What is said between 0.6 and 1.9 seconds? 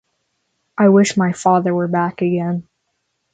I wish my father were